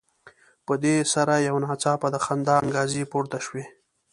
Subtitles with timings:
[0.65, 3.65] په دې سره یو ناڅاپه د خندا انګازې پورته شوې.